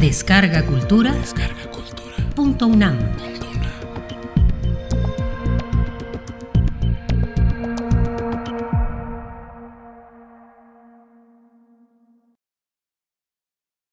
Descarga 0.00 0.66
Cultura. 0.66 1.12
Descarga 1.12 1.70
Cultura. 1.70 2.16
Punto 2.34 2.66
UNAM. 2.66 3.31